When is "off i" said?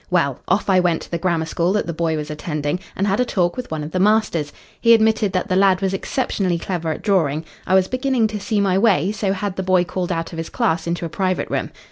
0.47-0.79